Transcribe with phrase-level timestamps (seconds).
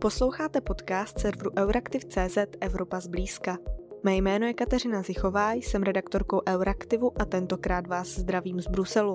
[0.00, 3.58] Posloucháte podcast serveru Euraktiv.cz Evropa zblízka.
[4.02, 9.14] Mé jméno je Kateřina Zichová, jsem redaktorkou Euraktivu a tentokrát vás zdravím z Bruselu.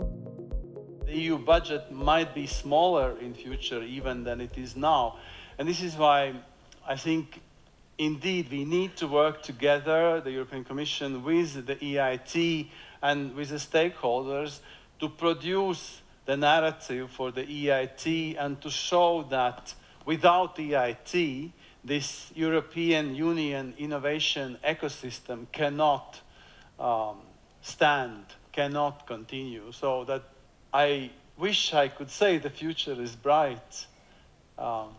[1.06, 5.12] The EU budget might be smaller in future even than it is now.
[5.60, 6.36] And this is why
[6.94, 7.28] I think
[7.98, 12.68] indeed we need to work together, the European Commission, with the EIT
[13.02, 14.60] and with the stakeholders
[15.00, 21.52] to produce the narrative for the EIT and to show that without EIT,
[21.84, 26.22] this European Union innovation ecosystem cannot
[26.80, 27.18] um,
[27.62, 29.72] stand, cannot continue.
[29.72, 30.24] So that
[30.74, 33.88] I wish I could say the future is bright.
[34.58, 34.90] Um,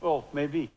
[0.00, 0.70] well, maybe.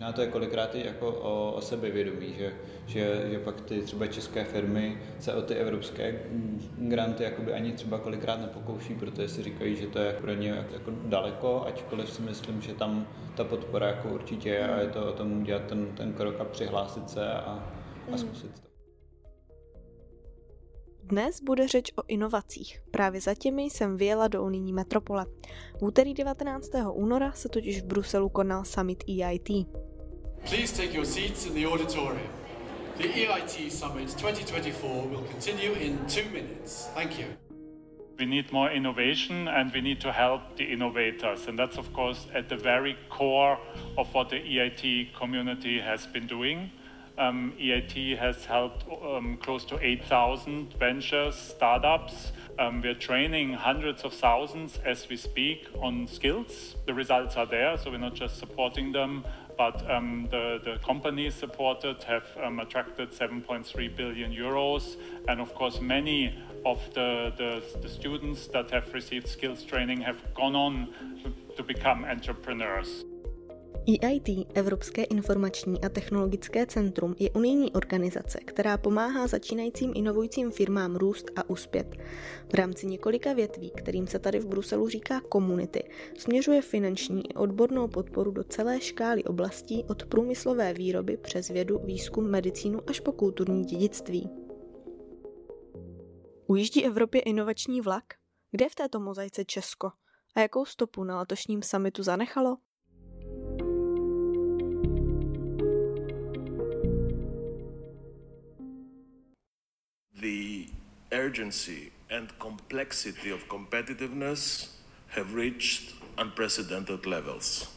[0.00, 2.52] Možná to je kolikrát i jako o, o sebevědomí, že,
[2.86, 6.22] že, že pak ty třeba české firmy se o ty evropské
[6.78, 10.90] granty jakoby ani třeba kolikrát nepokouší, protože si říkají, že to je pro ně jako
[11.04, 13.06] daleko, ačkoliv si myslím, že tam
[13.36, 16.44] ta podpora jako určitě je a je to o tom udělat ten, ten krok a
[16.44, 17.62] přihlásit se a, a
[18.08, 18.18] hmm.
[18.18, 18.69] zkusit to.
[21.10, 22.80] Dnes bude řeč o inovacích.
[22.90, 25.26] Právě za těmi jsem vyjela do unijní metropole.
[25.78, 26.70] V úterý 19.
[26.92, 29.48] února se totiž v Bruselu konal summit EIT.
[30.50, 32.30] Please take your seats in the auditorium.
[32.96, 36.86] The EIT Summit 2024 will continue in two minutes.
[36.94, 37.26] Thank you.
[38.18, 41.48] We need more innovation and we need to help the innovators.
[41.48, 43.58] And that's, of course, at the very core
[43.96, 46.70] of what the EIT community has been doing.
[47.20, 52.32] Um, EIT has helped um, close to 8,000 ventures, startups.
[52.58, 56.76] Um, we're training hundreds of thousands as we speak on skills.
[56.86, 59.26] The results are there, so we're not just supporting them,
[59.58, 64.96] but um, the, the companies supported have um, attracted 7.3 billion euros.
[65.28, 66.34] And of course, many
[66.64, 70.88] of the, the, the students that have received skills training have gone on
[71.54, 73.04] to become entrepreneurs.
[73.86, 81.30] EIT, Evropské informační a technologické centrum, je unijní organizace, která pomáhá začínajícím inovujícím firmám růst
[81.36, 81.96] a uspět.
[82.50, 85.82] V rámci několika větví, kterým se tady v Bruselu říká komunity,
[86.18, 92.30] směřuje finanční i odbornou podporu do celé škály oblastí od průmyslové výroby přes vědu, výzkum,
[92.30, 94.30] medicínu až po kulturní dědictví.
[96.46, 98.04] Ujíždí Evropě inovační vlak?
[98.50, 99.90] Kde v této mozaice Česko?
[100.36, 102.56] A jakou stopu na letošním samitu zanechalo?
[111.12, 114.68] Urgency and complexity of competitiveness
[115.08, 117.68] have reached unprecedented levels.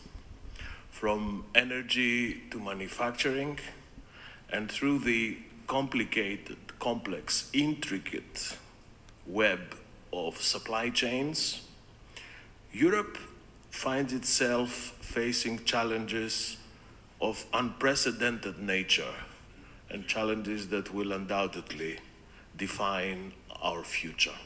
[0.92, 3.60] From energy to manufacturing,
[4.52, 8.58] and through the complicated, complex, intricate
[9.26, 9.76] web
[10.12, 11.62] of supply chains,
[12.72, 13.18] Europe
[13.72, 14.70] finds itself
[15.02, 16.58] facing challenges
[17.20, 19.16] of unprecedented nature
[19.90, 21.98] and challenges that will undoubtedly
[22.58, 24.38] define our future.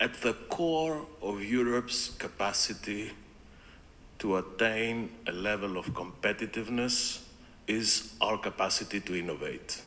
[0.00, 3.12] At the core of Europe's capacity
[4.18, 7.20] to attain a level of competitiveness
[7.66, 9.82] is our capacity to innovate.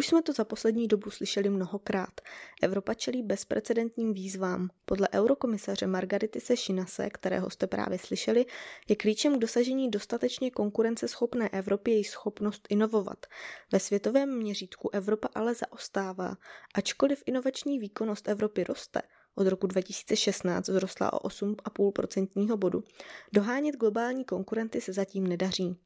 [0.00, 2.20] Už jsme to za poslední dobu slyšeli mnohokrát.
[2.62, 4.68] Evropa čelí bezprecedentním výzvám.
[4.84, 8.46] Podle eurokomisaře Margarity Sešinase, kterého jste právě slyšeli,
[8.88, 13.26] je klíčem k dosažení dostatečně konkurenceschopné Evropy její schopnost inovovat.
[13.72, 16.36] Ve světovém měřítku Evropa ale zaostává.
[16.74, 19.02] Ačkoliv inovační výkonnost Evropy roste,
[19.34, 22.84] od roku 2016 vzrostla o 8,5% bodu,
[23.32, 25.76] dohánět globální konkurenty se zatím nedaří.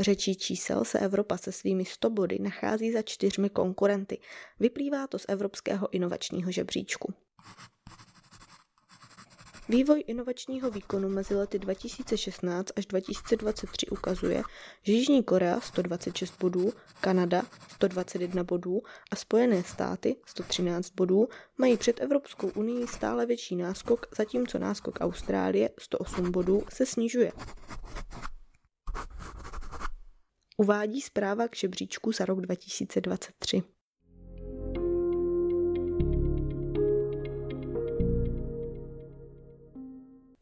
[0.00, 4.18] Řečí čísel se Evropa se svými 100 body nachází za čtyřmi konkurenty.
[4.60, 7.14] Vyplývá to z Evropského inovačního žebříčku.
[9.68, 14.42] Vývoj inovačního výkonu mezi lety 2016 až 2023 ukazuje,
[14.82, 17.42] že Jižní Korea 126 bodů, Kanada
[17.74, 21.28] 121 bodů a Spojené státy 113 bodů
[21.58, 27.32] mají před Evropskou unii stále větší náskok, zatímco náskok Austrálie 108 bodů se snižuje
[30.60, 33.62] uvádí zpráva k žebříčku za rok 2023.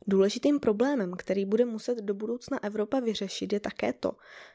[0.06, 4.12] Důležitým problémem, který bude muset do budoucna Evropa vyřešit, je také to,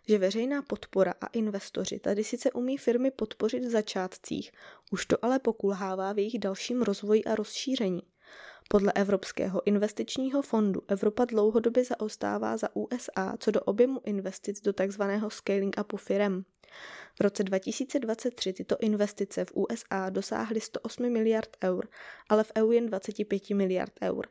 [0.07, 4.51] že veřejná podpora a investoři tady sice umí firmy podpořit v začátcích,
[4.92, 8.12] už to ale pokulhává v jejich dalším rozvoji a rozšíření.
[8.74, 15.02] Podle Evropského investičního fondu Evropa dlouhodobě zaostává za USA co do objemu investic do tzv.
[15.28, 16.46] scaling upu firem.
[17.18, 21.88] V roce 2023 tyto investice v USA dosáhly 108 miliard eur,
[22.30, 24.28] ale v EU jen 25 miliard eur.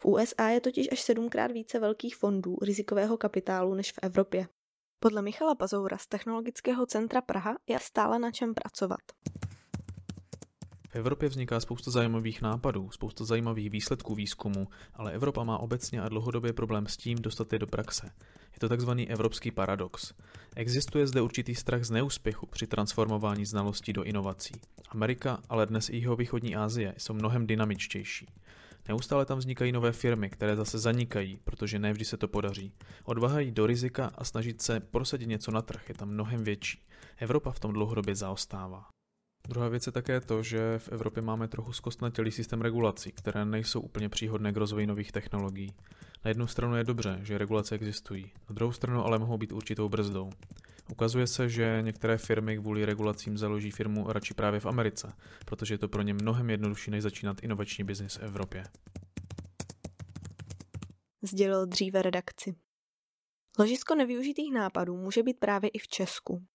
[0.00, 4.46] V USA je totiž až sedmkrát více velkých fondů rizikového kapitálu než v Evropě.
[5.00, 9.00] Podle Michala Pazoura z Technologického centra Praha je stále na čem pracovat.
[10.96, 16.52] Evropě vzniká spousta zajímavých nápadů, spousta zajímavých výsledků výzkumu, ale Evropa má obecně a dlouhodobě
[16.52, 18.10] problém s tím dostat je do praxe.
[18.54, 20.12] Je to takzvaný evropský paradox.
[20.56, 24.54] Existuje zde určitý strach z neúspěchu při transformování znalostí do inovací.
[24.88, 28.28] Amerika, ale dnes i jeho východní Asie jsou mnohem dynamičtější.
[28.88, 32.72] Neustále tam vznikají nové firmy, které zase zanikají, protože nevždy se to podaří.
[33.04, 36.78] Odvaha jít do rizika a snažit se prosadit něco na trh je tam mnohem větší.
[37.16, 38.95] Evropa v tom dlouhodobě zaostává.
[39.48, 43.80] Druhá věc je také to, že v Evropě máme trochu zkostnatělý systém regulací, které nejsou
[43.80, 45.74] úplně příhodné k rozvoji nových technologií.
[46.24, 49.88] Na jednu stranu je dobře, že regulace existují, na druhou stranu ale mohou být určitou
[49.88, 50.30] brzdou.
[50.90, 55.12] Ukazuje se, že některé firmy kvůli regulacím založí firmu radši právě v Americe,
[55.44, 58.64] protože je to pro ně mnohem jednodušší, než začínat inovační biznis v Evropě.
[61.22, 62.54] Sdělil dříve redakci.
[63.58, 66.46] Ložisko nevyužitých nápadů může být právě i v Česku.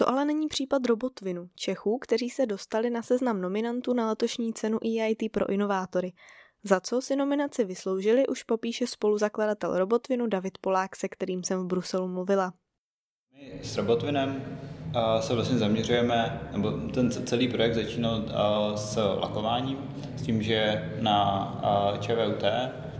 [0.00, 4.78] To ale není případ Robotvinu, Čechů, kteří se dostali na seznam nominantů na letošní cenu
[4.84, 6.12] EIT pro inovátory.
[6.64, 11.66] Za co si nominaci vysloužili, už popíše spoluzakladatel Robotvinu David Polák, se kterým jsem v
[11.66, 12.52] Bruselu mluvila.
[13.34, 14.58] My s Robotvinem
[15.20, 18.24] se vlastně zaměřujeme, nebo ten celý projekt začínal
[18.74, 19.78] s lakováním,
[20.16, 22.44] s tím, že na ČVUT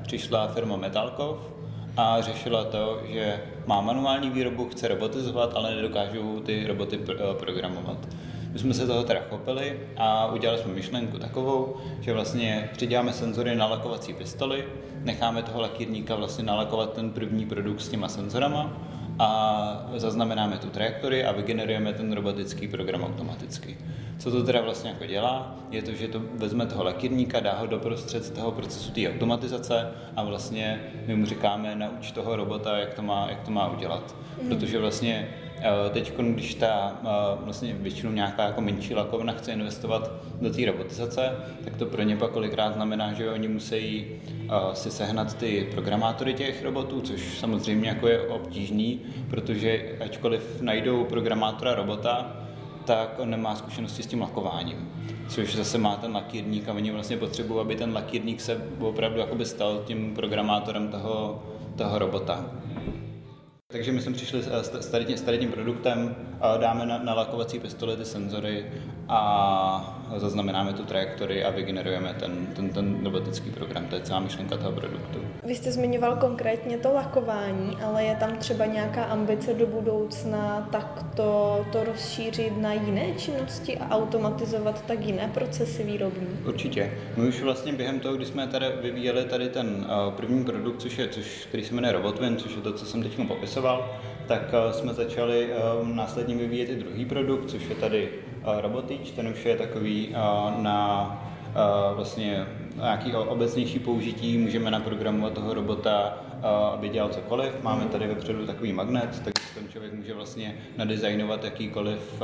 [0.02, 1.57] přišla firma Metalkov
[1.98, 6.98] a řešila to, že má manuální výrobu, chce robotizovat, ale nedokážou ty roboty
[7.38, 8.08] programovat.
[8.52, 13.56] My jsme se toho teda chopili a udělali jsme myšlenku takovou, že vlastně přiděláme senzory
[13.56, 14.64] na lakovací pistoli,
[15.04, 18.72] necháme toho lakírníka vlastně nalakovat ten první produkt s těma senzorama
[19.18, 23.78] a zaznamenáme tu trajektorii a vygenerujeme ten robotický program automaticky.
[24.18, 27.66] Co to teda vlastně jako dělá, je to, že to vezme toho lakírníka, dá ho
[27.66, 32.94] do prostřed toho procesu té automatizace a vlastně my mu říkáme, nauč toho robota, jak
[32.94, 34.16] to má, jak to má udělat.
[34.42, 34.48] Mm.
[34.48, 35.28] Protože vlastně
[35.90, 37.08] teď, když ta eh,
[37.44, 42.16] vlastně většinou nějaká jako menší lakovna chce investovat do té robotizace, tak to pro ně
[42.16, 47.88] pak kolikrát znamená, že oni musí eh, si sehnat ty programátory těch robotů, což samozřejmě
[47.88, 49.00] jako je obtížný,
[49.30, 52.36] protože ačkoliv najdou programátora robota,
[52.84, 54.88] tak on nemá zkušenosti s tím lakováním.
[55.28, 59.82] Což zase má ten lakírník a oni vlastně potřebují, aby ten lakírník se opravdu stal
[59.86, 61.42] tím programátorem toho,
[61.76, 62.44] toho robota.
[63.72, 64.48] Takže my jsme přišli s
[65.18, 66.16] s tady tím produktem,
[66.60, 68.72] dáme na, na lakovací pistoli ty senzory
[69.08, 73.86] a zaznamenáme tu trajektorii a vygenerujeme ten, ten, ten robotický program.
[73.86, 75.18] To je celá myšlenka toho produktu.
[75.44, 81.04] Vy jste zmiňoval konkrétně to lakování, ale je tam třeba nějaká ambice do budoucna tak
[81.16, 86.28] to, to rozšířit na jiné činnosti a automatizovat tak jiné procesy výrobní?
[86.46, 86.92] Určitě.
[87.16, 91.08] My už vlastně během toho, kdy jsme tady vyvíjeli tady ten první produkt, což je,
[91.08, 95.50] což, který se jmenuje Robotwin, což je to, co jsem teď popisoval, tak jsme začali
[95.82, 98.08] následně vyvíjet i druhý produkt, což je tady
[98.56, 100.08] Robotič, ten už je takový
[100.58, 101.24] na
[101.94, 102.46] vlastně
[102.76, 106.18] nějaký obecnější použití, můžeme naprogramovat toho robota,
[106.74, 107.62] aby dělal cokoliv.
[107.62, 112.22] Máme tady vepředu takový magnet, takže ten člověk může vlastně nadizajnovat jakýkoliv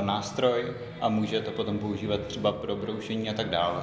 [0.00, 0.64] nástroj
[1.00, 3.82] a může to potom používat třeba pro broušení a tak dále.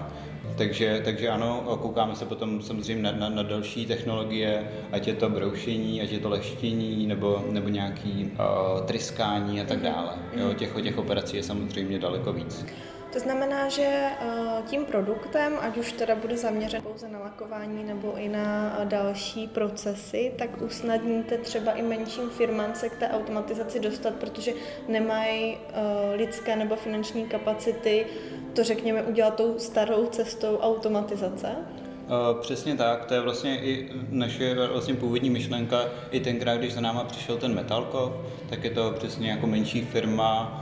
[0.58, 5.30] Takže, takže ano, koukáme se potom samozřejmě na, na, na další technologie, ať je to
[5.30, 10.14] broušení, ať je to leštění, nebo, nebo nějaký uh, tryskání a tak dále.
[10.38, 12.66] Jo, těch, těch operací je samozřejmě daleko víc.
[13.16, 18.18] To znamená, že eh, tím produktem, ať už teda bude zaměřen pouze na lakování nebo
[18.18, 23.80] i na eh, další procesy, tak usnadníte třeba i menším firmám se k té automatizaci
[23.80, 24.52] dostat, protože
[24.88, 28.06] nemají eh, lidské nebo finanční kapacity
[28.54, 31.48] to řekněme udělat tou starou cestou automatizace?
[32.42, 35.86] Přesně tak, to je vlastně i naše vlastně původní myšlenka.
[36.12, 38.14] I tenkrát, když za náma přišel ten Metalkov,
[38.50, 40.62] tak je to přesně jako menší firma,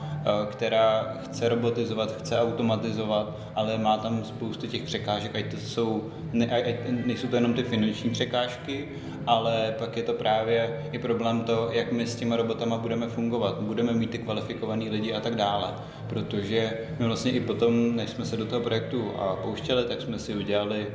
[0.49, 6.45] která chce robotizovat, chce automatizovat, ale má tam spoustu těch překážek, ať to jsou, ne,
[6.45, 6.75] ať
[7.05, 8.87] nejsou to jenom ty finanční překážky,
[9.27, 13.59] ale pak je to právě i problém to, jak my s těma robotama budeme fungovat.
[13.59, 15.73] Budeme mít ty kvalifikovaný lidi a tak dále.
[16.09, 19.11] Protože my vlastně i potom, než jsme se do toho projektu
[19.41, 20.87] pouštěli, tak jsme si udělali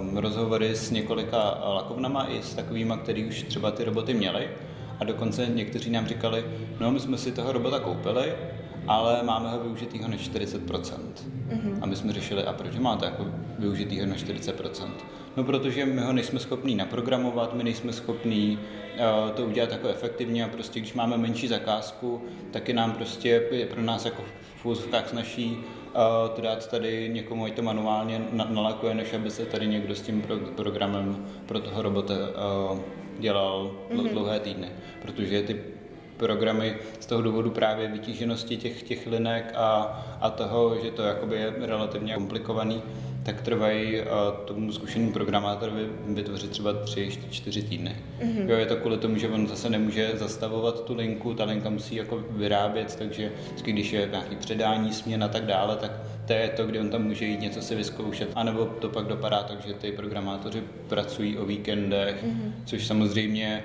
[0.00, 4.48] um, rozhovory s několika lakovnama i s takovými, který už třeba ty roboty měli.
[5.00, 6.44] A dokonce někteří nám říkali,
[6.80, 8.32] no my jsme si toho robota koupili,
[8.86, 10.60] ale máme ho využitýho na 40%.
[10.68, 11.78] Mm-hmm.
[11.80, 13.26] A my jsme řešili, a proč máte jako
[13.58, 14.88] využitýho na 40%?
[15.36, 20.44] No protože my ho nejsme schopní naprogramovat, my nejsme schopní uh, to udělat jako efektivně
[20.44, 24.22] a prostě když máme menší zakázku, tak je nám prostě, je pro nás jako
[24.56, 25.58] v úzovkách snaží
[26.34, 30.24] to dát tady někomu, ať to manuálně nalakuje, než aby se tady někdo s tím
[30.56, 32.14] programem pro toho robota
[33.18, 34.08] dělal mm-hmm.
[34.08, 34.68] dlouhé týdny.
[35.02, 35.60] Protože ty
[36.20, 39.70] programy z toho důvodu právě vytíženosti těch, těch linek a,
[40.20, 42.82] a toho, že to jakoby je relativně komplikovaný,
[43.22, 44.06] tak trvají uh,
[44.44, 47.96] tomu zkušenému programátorovi vytvořit třeba 3-4 týdny.
[48.20, 48.48] Mm-hmm.
[48.48, 51.94] Jo, je to kvůli tomu, že on zase nemůže zastavovat tu linku, ta linka musí
[51.94, 55.92] jako vyrábět, takže vždycky, když je nějaký předání, směn a tak dále, tak
[56.26, 58.28] to je to, kde on tam může jít něco si vyzkoušet.
[58.34, 62.52] A nebo to pak dopadá tak, že ty programátoři pracují o víkendech, mm-hmm.
[62.64, 63.62] což samozřejmě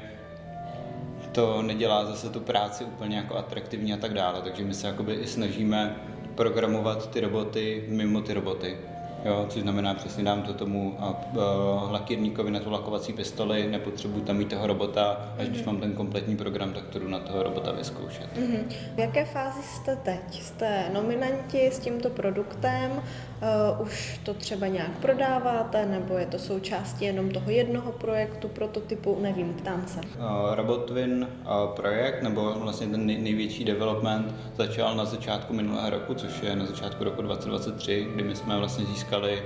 [1.35, 4.41] to nedělá zase tu práci úplně jako atraktivní a tak dále.
[4.41, 5.95] Takže my se jakoby i snažíme
[6.35, 8.77] programovat ty roboty mimo ty roboty.
[9.25, 14.21] Jo, což znamená, přesně dám to tomu a, uh, lakírníkovi na tu lakovací pistoli, nepotřebuji
[14.21, 15.49] tam mít toho robota, až mm-hmm.
[15.49, 15.71] když mhm.
[15.71, 18.37] mám ten kompletní program, tak to jdu na toho robota vyzkoušet.
[18.37, 18.63] Mm-hmm.
[18.95, 20.41] V jaké fázi jste teď?
[20.41, 23.01] Jste nominanti s tímto produktem?
[23.45, 29.17] Uh, už to třeba nějak prodáváte, nebo je to součástí jenom toho jednoho projektu, prototypu,
[29.21, 29.99] nevím, ptám se.
[29.99, 36.13] Uh, Robotwin uh, projekt, nebo vlastně ten nej, největší development začal na začátku minulého roku,
[36.13, 39.43] což je na začátku roku 2023, kdy my jsme vlastně získali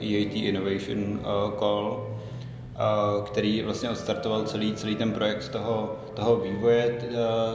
[0.00, 2.13] EAT Innovation uh, Call,
[3.26, 6.98] který vlastně odstartoval celý, celý ten projekt toho, toho vývoje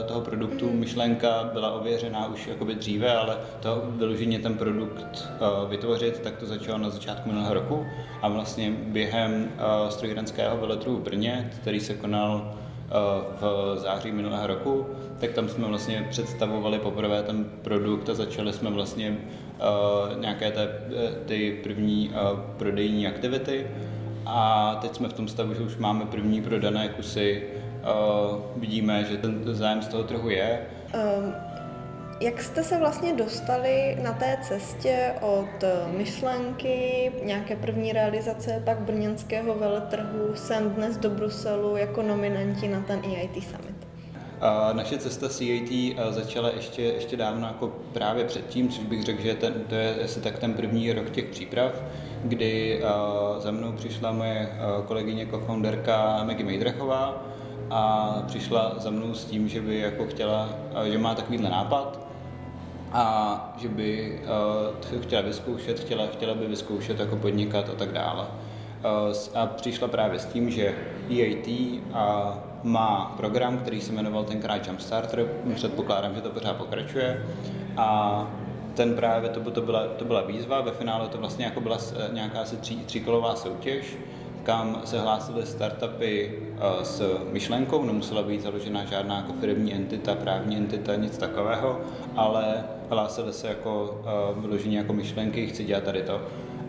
[0.08, 0.66] toho produktu.
[0.66, 0.78] Mm-hmm.
[0.78, 5.28] Myšlenka byla ověřená už jakoby dříve, ale to vyloženě ten produkt
[5.68, 7.86] vytvořit, tak to začalo na začátku minulého roku
[8.22, 9.48] a vlastně během
[9.88, 12.54] strojírenského veletrhu v Brně, který se konal
[13.40, 14.86] v září minulého roku,
[15.18, 19.18] tak tam jsme vlastně představovali poprvé ten produkt a začali jsme vlastně
[20.20, 20.68] nějaké té,
[21.26, 22.10] ty první
[22.56, 23.66] prodejní aktivity
[24.32, 27.42] a teď jsme v tom stavu, že už máme první prodané kusy.
[27.80, 30.60] Uh, vidíme, že ten zájem z toho trhu je.
[30.94, 31.34] Um,
[32.20, 35.64] jak jste se vlastně dostali na té cestě od
[35.96, 43.00] myšlenky, nějaké první realizace, tak brněnského veletrhu sem dnes do Bruselu jako nominanti na ten
[43.04, 43.69] EIT Summit?
[44.72, 49.34] Naše cesta CAT uh, začala ještě, ještě dávno jako právě předtím, což bych řekl, že
[49.34, 51.72] ten, to je asi tak ten první rok těch příprav
[52.24, 57.22] kdy uh, za mnou přišla moje uh, kolegyně co-founderka Maggie Mejdrechová
[57.70, 60.48] a přišla za mnou s tím, že by jako chtěla,
[60.84, 62.00] že má takovýhle nápad
[62.92, 64.20] a že by
[65.02, 68.26] chtěla vyzkoušet, chtěla, chtěla by vyzkoušet jako podnikat a tak dále.
[69.34, 70.74] A přišla právě s tím, že
[71.10, 77.26] EAT uh, má program, který se jmenoval tenkrát Jumpstarter, předpokládám, že to pořád pokračuje,
[77.76, 78.26] a
[78.74, 82.14] ten právě, to, to, byla, to byla výzva, ve finále to vlastně jako byla eh,
[82.14, 83.96] nějaká asi tří, tříkolová soutěž,
[84.42, 87.02] kam se hlásily startupy uh, s
[87.32, 91.80] myšlenkou, nemusela být založena žádná jako firmní entita, právní entita, nic takového,
[92.16, 94.00] ale hlásily se jako
[94.34, 96.20] uh, vyložení jako myšlenky, chci dělat tady to.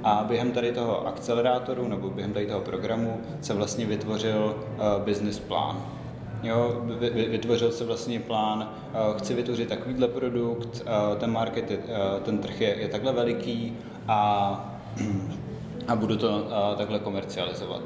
[0.03, 5.39] A během tady toho akcelerátoru nebo během tady toho programu se vlastně vytvořil uh, business
[5.39, 5.85] plán.
[6.43, 6.81] Jo,
[7.13, 11.79] vytvořil se vlastně plán, eh, chci vytvořit takovýhle produkt, eh, ten market, je,
[12.25, 13.77] ten trh je, je takhle veliký
[14.07, 14.81] a,
[15.87, 17.81] a budu to takhle komercializovat.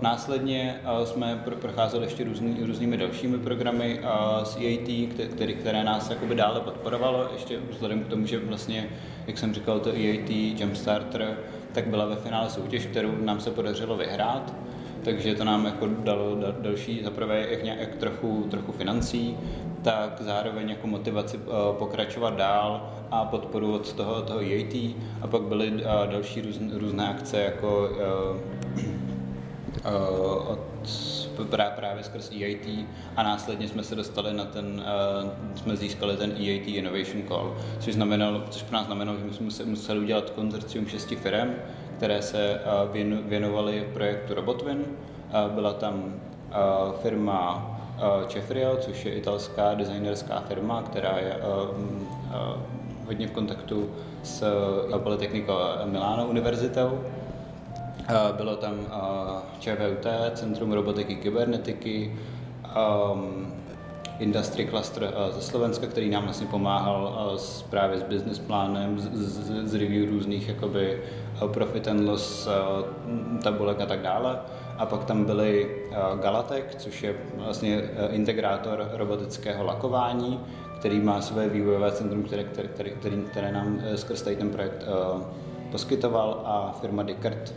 [0.00, 4.00] Následně jsme procházeli ještě různý, různými dalšími programy
[4.42, 8.88] z EAT, které, které nás jakoby dále podporovalo, ještě vzhledem k tomu, že vlastně,
[9.26, 11.36] jak jsem říkal, to EAT Jumpstarter,
[11.72, 14.54] tak byla ve finále soutěž, kterou nám se podařilo vyhrát.
[15.04, 19.36] Takže to nám jako dalo další, zaprvé jak, nějak, trochu, trochu financí,
[19.82, 21.44] tak zároveň jako motivaci uh,
[21.78, 24.74] pokračovat dál a podporu od toho, toho EAT
[25.20, 25.72] a pak byly
[26.10, 28.98] další růz, různé akce jako uh,
[30.48, 30.58] od
[31.76, 34.84] právě skrz EIT a následně jsme se dostali na ten,
[35.22, 39.64] uh, jsme získali ten EIT Innovation Call, což, znamenalo, což pro nás znamenalo, že jsme
[39.64, 41.54] museli udělat konzorcium šesti firm,
[41.96, 42.60] které se
[43.26, 44.84] věnovaly projektu Robotwin.
[45.54, 46.14] Byla tam
[47.02, 47.70] firma
[48.28, 51.36] Cefriel, což je italská designerská firma, která je
[53.06, 53.90] hodně v kontaktu
[54.22, 54.44] s
[54.98, 55.52] Politechnikou
[55.84, 57.00] Milano univerzitou.
[58.36, 58.74] Bylo tam
[59.60, 62.12] ČVUT, Centrum robotiky kybernetiky,
[64.18, 68.98] Industry Cluster eh, ze Slovenska, který nám vlastně pomáhal eh, s, právě s business plánem,
[68.98, 71.02] z, z, z review různých jakoby
[71.44, 72.48] eh, profit and loss
[73.42, 74.38] tabulek a tak dále.
[74.78, 75.76] A pak tam byly
[76.22, 80.40] Galatek, což je vlastně integrátor robotického lakování,
[80.78, 82.90] který má své vývojové centrum, které, které, které,
[83.30, 84.84] které, nám skrz ten projekt
[85.70, 87.54] poskytoval a firma Dickert,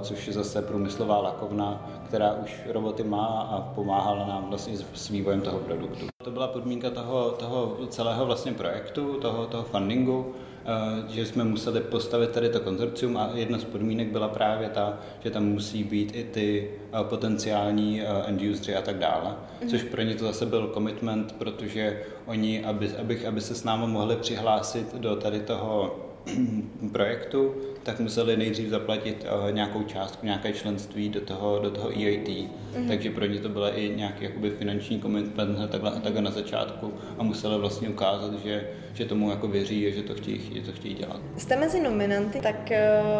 [0.00, 5.40] což je zase průmyslová lakovna, která už roboty má a pomáhala nám vlastně s vývojem
[5.40, 6.06] toho produktu.
[6.24, 10.34] To byla podmínka toho, toho celého vlastně projektu, toho, toho fundingu,
[10.66, 14.98] Eh, že jsme museli postavit tady to konzorcium a jedna z podmínek byla právě ta,
[15.24, 19.70] že tam musí být i ty eh, potenciální eh, end usery a tak dále, mm-hmm.
[19.70, 23.86] což pro ně to zase byl commitment, protože oni, aby, aby, aby se s námi
[23.86, 25.96] mohli přihlásit do tady toho
[26.92, 32.28] projektu, tak museli nejdřív zaplatit uh, nějakou částku, nějaké členství do toho, do toho EIT.
[32.28, 32.88] Mm-hmm.
[32.88, 37.22] Takže pro ně to byla i nějaký jakoby finanční commitment takhle, takhle na začátku a
[37.22, 40.94] museli vlastně ukázat, že, že tomu jako věří a že to chtějí, že to chtějí
[40.94, 41.20] dělat.
[41.36, 42.70] Jste mezi nominanty, tak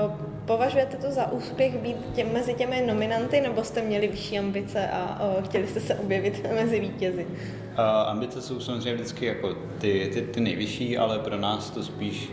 [0.04, 0.12] uh,
[0.46, 5.28] považujete to za úspěch být tě, mezi těmi nominanty, nebo jste měli vyšší ambice a
[5.38, 7.26] uh, chtěli jste se objevit mezi vítězi?
[7.26, 12.30] Uh, ambice jsou samozřejmě vždycky jako ty, ty, ty nejvyšší, ale pro nás to spíš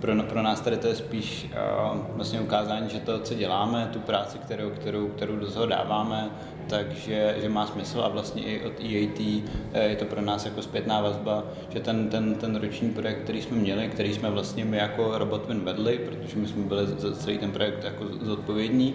[0.00, 1.50] pro, pro nás tady to je spíš
[1.90, 6.30] uh, vlastně ukázání, že to, co děláme, tu práci, kterou, kterou, kterou do toho dáváme,
[6.68, 10.62] takže že má smysl a vlastně i od EAT eh, je to pro nás jako
[10.62, 14.76] zpětná vazba, že ten, ten, ten roční projekt, který jsme měli, který jsme vlastně my
[14.76, 18.94] jako Robotwin vedli, protože my jsme byli za celý ten projekt jako zodpovědní,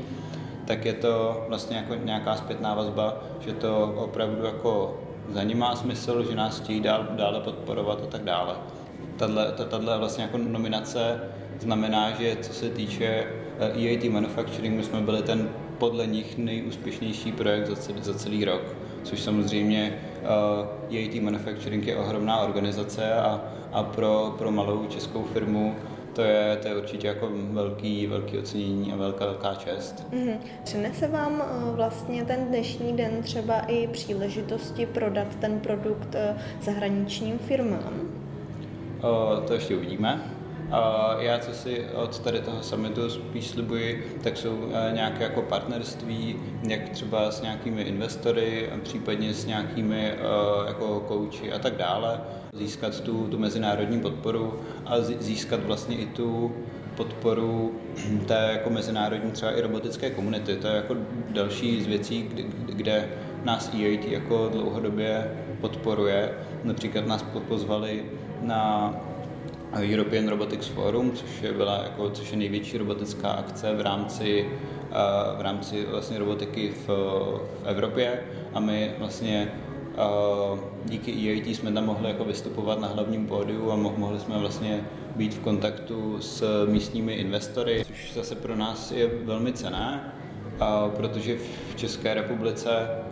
[0.65, 5.00] tak je to vlastně jako nějaká zpětná vazba, že to opravdu jako
[5.30, 8.56] za ní má smysl, že nás chtějí dál, dále podporovat a tak dále
[9.70, 11.22] tahle vlastně jako nominace
[11.60, 13.25] znamená, že co se týče
[13.60, 18.13] EAT eh, e Manufacturing, my jsme byli ten podle nich nejúspěšnější projekt za celý, za
[18.13, 18.62] celý rok,
[19.03, 23.41] což samozřejmě uh, EAT Manufacturing je ohromná organizace a,
[23.72, 25.75] a pro, pro malou českou firmu
[26.13, 30.08] to je, to je určitě jako velký, velký ocenění a velká, velká čest.
[30.12, 30.38] Mm-hmm.
[30.63, 36.15] Přinese vám eh, vlastně ten dnešní den třeba i příležitosti prodat ten produkt
[36.62, 38.21] zahraničním firmám?
[39.48, 40.31] To ještě uvidíme.
[41.20, 46.36] Já, co si od tady toho summitu spíš slibuji, tak jsou e, nějaké jako partnerství,
[46.67, 50.13] jak třeba s nějakými investory, případně s nějakými
[50.67, 52.22] jako kouči a tak dále,
[52.53, 56.51] získat tu, tu mezinárodní podporu a získat vlastně i tu
[56.96, 57.79] podporu
[58.25, 60.55] té jako mezinárodní třeba i robotické komunity.
[60.55, 60.96] To je jako
[61.30, 63.10] další z věcí, kde, kde
[63.43, 66.34] nás EIT jako dlouhodobě podporuje.
[66.63, 68.06] Například nás pozvali
[68.41, 68.93] na
[69.80, 75.38] European Robotics Forum, což je, byla jako, což je největší robotická akce v rámci, uh,
[75.38, 78.23] v rámci vlastně robotiky v, v Evropě.
[78.54, 79.51] A my vlastně
[80.54, 84.86] uh, díky EIT jsme tam mohli jako vystupovat na hlavním pódiu a mohli jsme vlastně
[85.15, 90.13] být v kontaktu s místními investory, což zase pro nás je velmi cené,
[90.62, 91.38] uh, protože
[91.71, 92.69] v České republice,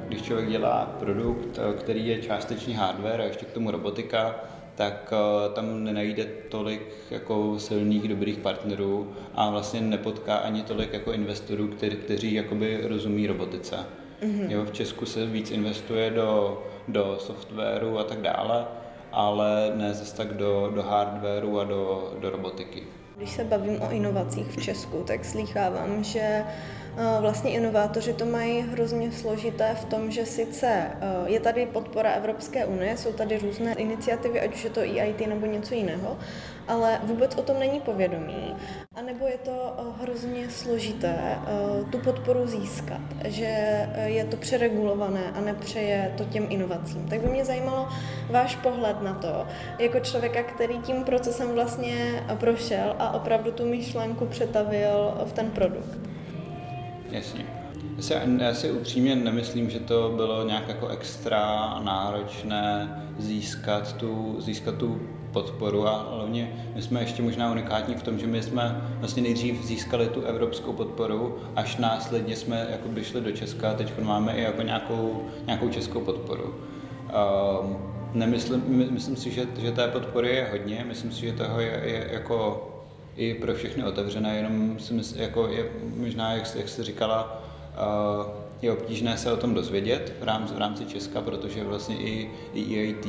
[0.08, 4.36] když člověk dělá produkt, který je částečně hardware a ještě k tomu robotika,
[4.80, 11.12] tak uh, tam nenajde tolik jako silných, dobrých partnerů a vlastně nepotká ani tolik jako
[11.12, 13.76] investorů, který, kteří jakoby rozumí robotice.
[14.22, 14.50] Mm-hmm.
[14.50, 18.66] Jo, v Česku se víc investuje do, do softwaru a tak dále,
[19.12, 22.84] ale ne zase tak do, do hardwaru a do, do robotiky.
[23.18, 26.44] Když se bavím o inovacích v Česku, tak slýchávám, že
[27.20, 30.92] Vlastně inovátoři to mají hrozně složité v tom, že sice e,
[31.26, 35.46] je tady podpora Evropské unie, jsou tady různé iniciativy, ať už je to EIT nebo
[35.46, 36.18] něco jiného,
[36.68, 38.56] ale vůbec o tom není povědomí.
[38.96, 41.38] A nebo je to e, hrozně složité
[41.92, 47.08] tu podporu získat, že je to přeregulované a nepřeje to těm inovacím.
[47.10, 47.88] Tak by mě zajímalo
[48.32, 49.48] váš pohled na to,
[49.80, 56.19] jako člověka, který tím procesem vlastně prošel a opravdu tu myšlenku přetavil v ten produkt.
[57.12, 57.46] Jasně.
[57.98, 64.36] Já si, já si upřímně nemyslím, že to bylo nějak jako extra náročné získat tu,
[64.40, 68.82] získat tu podporu a hlavně my jsme ještě možná unikátní v tom, že my jsme
[69.00, 73.74] vlastně nejdřív získali tu evropskou podporu, až následně jsme jako by šli do Česka a
[73.74, 76.56] teď máme i jako nějakou, nějakou českou podporu.
[77.64, 77.78] Um,
[78.14, 82.10] nemyslím, myslím si, že, že té podpory je hodně, myslím si, že toho je, je
[82.12, 82.70] jako
[83.20, 87.44] i pro všechny otevřené, jenom si myslím, jako je možná, jak, jak jsi říkala,
[88.62, 92.80] je obtížné se o tom dozvědět v rámci, v rámci Česka, protože vlastně i, i
[92.80, 93.06] EIT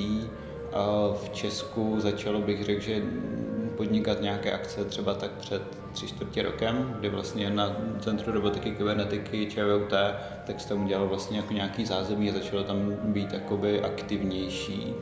[1.15, 3.03] v Česku začalo bych řekl, že
[3.77, 9.47] podnikat nějaké akce třeba tak před tři čtvrtě rokem, kdy vlastně na Centru robotiky kybernetiky
[9.47, 9.93] ČVUT,
[10.47, 14.95] tak se tam udělalo vlastně jako nějaký zázemí a začalo tam být jakoby aktivnější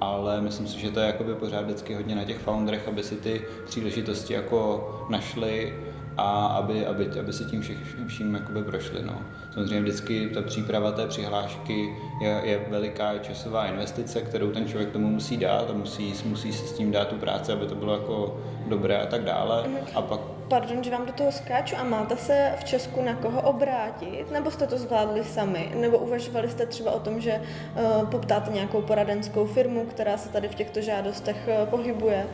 [0.00, 3.16] ale myslím si, že to je jakoby pořád vždycky hodně na těch founderech, aby si
[3.16, 5.74] ty příležitosti jako našli
[6.16, 9.02] a aby, aby, aby se tím všech, vším jakoby prošli.
[9.02, 9.22] No.
[9.54, 15.08] Samozřejmě vždycky ta příprava té přihlášky je, je veliká časová investice, kterou ten člověk tomu
[15.08, 18.40] musí dát a musí, musí se s tím dát tu práci, aby to bylo jako
[18.66, 19.62] dobré a tak dále.
[19.62, 19.88] Mm-hmm.
[19.94, 21.76] A pak Pardon, že vám do toho skáču.
[21.76, 24.30] A máte se v Česku na koho obrátit?
[24.32, 25.72] Nebo jste to zvládli sami?
[25.80, 30.48] Nebo uvažovali jste třeba o tom, že uh, poptáte nějakou poradenskou firmu, která se tady
[30.48, 32.26] v těchto žádostech uh, pohybuje?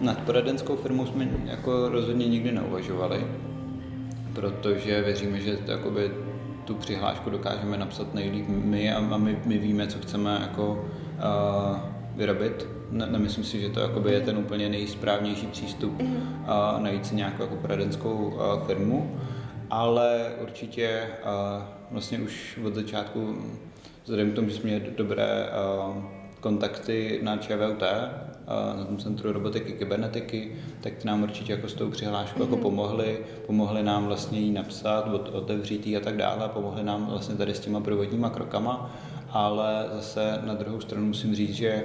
[0.00, 3.26] Nad poradenskou firmou jsme jako rozhodně nikdy neuvažovali,
[4.34, 5.72] protože věříme, že to,
[6.64, 11.78] tu přihlášku dokážeme napsat nejlíp my a, a my, my víme, co chceme jako uh,
[12.16, 12.81] vyrobit.
[12.92, 16.44] Ne, nemyslím si, že to jakoby je ten úplně nejsprávnější přístup mm-hmm.
[16.46, 19.20] a najít si nějakou jako poradenskou uh, firmu,
[19.70, 23.38] ale určitě uh, vlastně už od začátku,
[24.02, 25.48] vzhledem k tomu, že jsme měli dobré
[25.88, 25.96] uh,
[26.40, 27.82] kontakty na ČVUT,
[28.76, 32.42] na tom Centru robotiky kybernetiky, tak nám určitě jako s tou přihláškou mm-hmm.
[32.42, 32.62] jako mhm.
[32.62, 37.54] pomohli, pomohli nám vlastně ji napsat, otevřít ji a tak dále, pomohli nám vlastně tady
[37.54, 38.90] s těma provodníma krokama,
[39.30, 41.84] ale zase na druhou stranu musím říct, že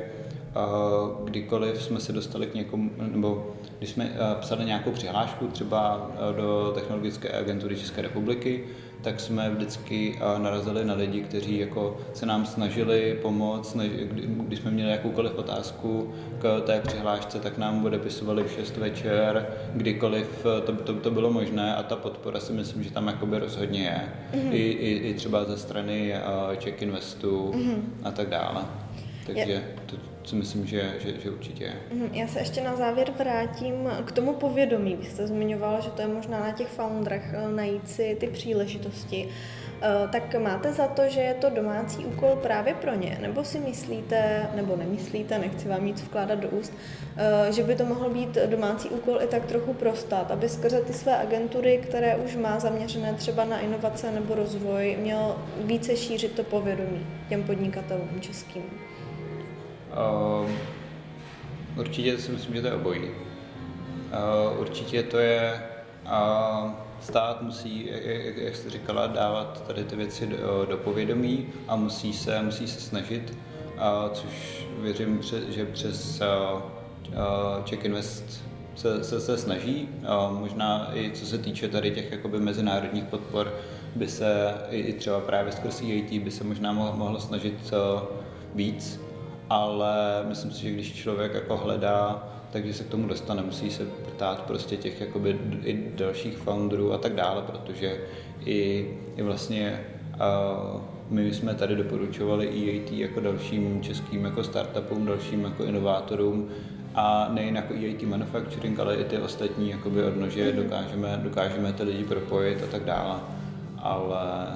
[1.24, 7.32] kdykoliv jsme se dostali k někomu, nebo když jsme psali nějakou přihlášku třeba do Technologické
[7.32, 8.64] agentury České republiky,
[9.02, 13.78] tak jsme vždycky narazili na lidi, kteří jako se nám snažili pomoct,
[14.48, 20.46] když jsme měli jakoukoliv otázku k té přihlášce, tak nám odepisovali v 6 večer, kdykoliv
[20.66, 24.02] to, to, to bylo možné a ta podpora si myslím, že tam jakoby rozhodně je.
[24.34, 24.52] Mm-hmm.
[24.52, 26.14] I, i, I třeba ze strany
[26.58, 27.82] Czech Investu mm-hmm.
[28.04, 28.66] a tak dále.
[29.26, 29.96] Takže to,
[30.28, 31.76] si myslím, že, že, že určitě je.
[31.94, 34.96] Mhm, já se ještě na závěr vrátím k tomu povědomí.
[34.96, 39.30] Vy jste zmiňoval, že to je možná na těch founderech eh, najít si ty příležitosti.
[39.82, 43.18] Eh, tak máte za to, že je to domácí úkol právě pro ně?
[43.22, 46.74] Nebo si myslíte, nebo nemyslíte, nechci vám nic vkládat do úst,
[47.18, 50.82] eh, že by to mohl být domácí úkol i tak trochu pro stát, aby skrze
[50.82, 56.32] ty své agentury, které už má zaměřené třeba na inovace nebo rozvoj, měl více šířit
[56.32, 58.64] to povědomí těm podnikatelům českým?
[59.98, 60.52] Uh,
[61.76, 63.02] určitě si myslím, že to je obojí.
[63.02, 65.64] Uh, určitě to je,
[66.06, 67.90] uh, stát musí,
[68.38, 72.82] jak, jste říkala, dávat tady ty věci do, do povědomí a musí se, musí se
[72.82, 73.38] snažit,
[74.14, 76.22] což věřím, že přes
[77.64, 78.44] Czech Invest
[78.76, 79.90] se, se, se snaží.
[80.30, 83.54] Možná i co se týče tady těch jakoby mezinárodních podpor,
[83.96, 87.74] by se i třeba právě skrz EIT by se možná mohlo, mohlo snažit
[88.56, 89.07] víc
[89.50, 93.86] ale myslím si, že když člověk jako hledá, takže se k tomu dostane, musí se
[93.86, 98.00] ptát prostě těch jakoby i dalších founderů a tak dále, protože
[98.46, 105.44] i, i vlastně uh, my jsme tady doporučovali EAT jako dalším českým jako startupům, dalším
[105.44, 106.50] jako inovátorům
[106.96, 110.64] a nejen jako EAT Manufacturing, ale i ty ostatní jakoby odnože mhm.
[110.64, 113.20] dokážeme, dokážeme ty lidi propojit a tak dále.
[113.78, 114.48] Ale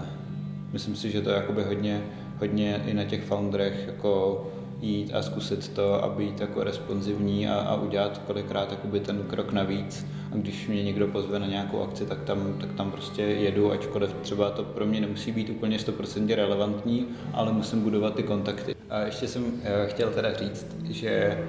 [0.72, 2.02] myslím si, že to je jakoby hodně,
[2.40, 4.44] hodně i na těch founderech jako
[4.82, 9.52] jít a zkusit to a být jako responsivní a, a udělat kolikrát jakoby ten krok
[9.52, 10.06] navíc.
[10.32, 14.16] A když mě někdo pozve na nějakou akci, tak tam, tak tam prostě jedu, ačkoliv
[14.22, 18.76] třeba to pro mě nemusí být úplně 100% relevantní, ale musím budovat ty kontakty.
[18.90, 21.46] A ještě jsem eh, chtěl teda říct, že eh,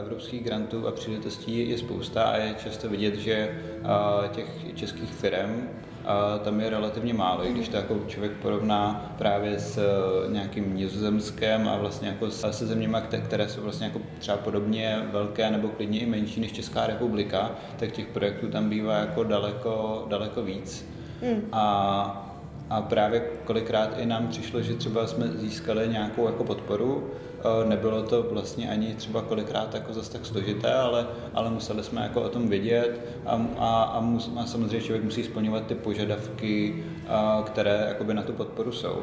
[0.00, 5.68] evropských grantů a příležitostí je spousta a je často vidět, že eh, těch českých firm
[6.04, 10.76] a tam je relativně málo, i když to jako člověk porovná právě s eh, nějakým
[10.76, 16.00] nizozemském a vlastně jako se zeměmi, které jsou vlastně jako třeba podobně velké nebo klidně
[16.00, 20.88] i menší než Česká republika, tak těch projektů tam bývá jako daleko, daleko víc.
[21.22, 21.48] Mm.
[21.52, 22.29] A
[22.70, 28.02] a právě kolikrát i nám přišlo, že třeba jsme získali nějakou jako podporu, eh, nebylo
[28.02, 32.28] to vlastně ani třeba kolikrát jako zase tak složité, ale, ale museli jsme jako o
[32.28, 33.00] tom vědět.
[33.26, 38.22] A, a, a, mus, a samozřejmě člověk musí splňovat ty požadavky, eh, které jakoby na
[38.22, 39.02] tu podporu jsou.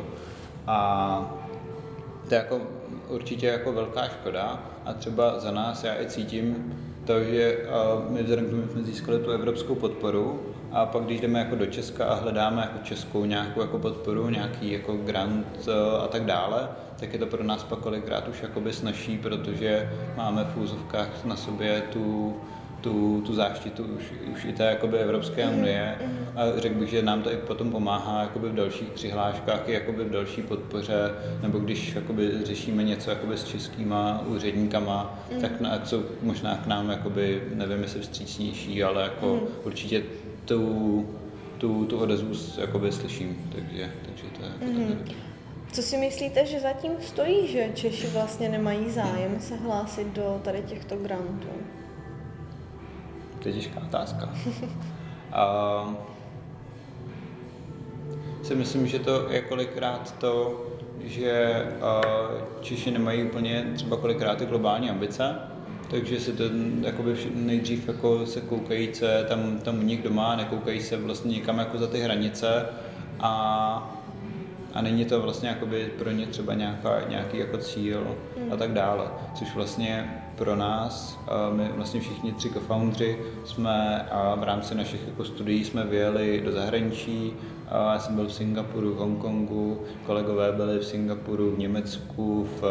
[0.68, 1.38] A
[2.28, 2.62] to je jako
[3.10, 4.64] určitě jako velká škoda.
[4.86, 6.74] A třeba za nás já i cítím
[7.06, 7.68] to, že eh,
[8.10, 10.40] my vzhledem k tomu jsme získali tu evropskou podporu,
[10.72, 14.72] a pak, když jdeme jako do Česka a hledáme jako českou nějakou jako podporu, nějaký
[14.72, 18.74] jako grant eh, a tak dále, tak je to pro nás pak kolikrát už jakoby
[18.74, 22.36] snažší, protože máme v úzovkách na sobě tu,
[22.82, 26.28] tu, tu záštitu už, už i té jakoby Evropské mhm, unie mhm.
[26.36, 30.04] a řekl bych, že nám to i potom pomáhá jakoby v dalších přihláškách i jakoby
[30.04, 35.42] v další podpoře, nebo když jakoby řešíme něco jakoby s českýma úředníkama, mm.
[35.42, 39.48] tak na, jsou možná k nám jakoby, nevím jestli vstřícnější, ale jako mm.
[39.64, 40.04] určitě
[40.48, 41.06] tu,
[41.58, 45.16] tu, tu odezvu jakoby slyším, takže, takže to je jako mm-hmm.
[45.72, 50.62] Co si myslíte, že zatím stojí, že Češi vlastně nemají zájem se hlásit do tady
[50.62, 51.48] těchto grantů?
[53.40, 54.30] To je těžká otázka.
[55.32, 55.96] A
[58.44, 60.66] si myslím, že to je kolikrát to,
[61.04, 61.66] že
[62.62, 65.36] Češi nemají úplně třeba kolikrát ty globální ambice,
[65.90, 66.44] takže si to
[66.82, 71.32] jakoby nejdřív jako se koukají, co je tam, tam u nich doma, nekoukají se vlastně
[71.32, 72.66] někam jako za ty hranice
[73.20, 73.94] a
[74.74, 78.16] a není to vlastně jakoby pro ně třeba nějaká, nějaký jako cíl
[78.52, 81.20] a tak dále, což vlastně pro nás,
[81.52, 87.34] my vlastně všichni tři co-foundři jsme v rámci našich jako studií jsme vyjeli do zahraničí,
[87.72, 92.62] já jsem byl v Singapuru, v Hongkongu, kolegové byli v Singapuru, v Německu, v,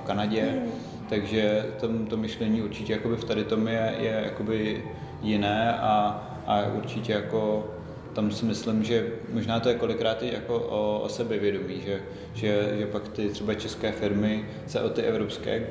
[0.00, 0.95] v Kanadě, mm.
[1.08, 4.84] Takže to, to myšlení určitě jakoby v tady tom je, je jakoby
[5.22, 7.70] jiné a, a určitě jako
[8.16, 12.02] tam si myslím, že možná to je kolikrát i jako o, o sebevědomí, že,
[12.34, 15.66] že, že pak ty třeba české firmy se o ty evropské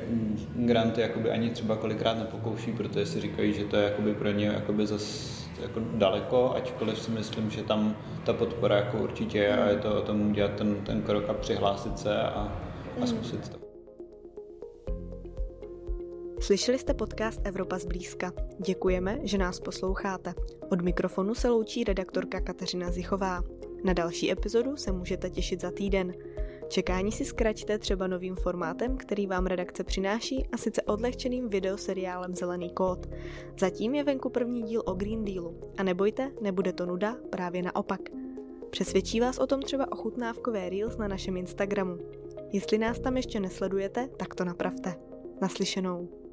[0.54, 4.46] granty jakoby ani třeba kolikrát nepokouší, protože si říkají, že to je jakoby pro ně
[4.46, 9.68] jakoby zas jako daleko, ačkoliv si myslím, že tam ta podpora jako určitě je a
[9.68, 12.50] je to o tom udělat ten, ten krok a přihlásit se a, a
[12.96, 13.06] hmm.
[13.06, 13.65] zkusit to.
[16.46, 18.32] Slyšeli jste podcast Evropa zblízka.
[18.58, 20.34] Děkujeme, že nás posloucháte.
[20.70, 23.42] Od mikrofonu se loučí redaktorka Kateřina Zichová.
[23.84, 26.14] Na další epizodu se můžete těšit za týden.
[26.68, 32.70] Čekání si zkraťte třeba novým formátem, který vám redakce přináší a sice odlehčeným videoseriálem Zelený
[32.70, 33.06] kód.
[33.58, 38.00] Zatím je venku první díl o Green Dealu a nebojte, nebude to nuda, právě naopak.
[38.70, 41.98] Přesvědčí vás o tom třeba ochutnávkové Reels na našem Instagramu.
[42.52, 44.94] Jestli nás tam ještě nesledujete, tak to napravte.
[45.40, 46.25] Naslyšenou.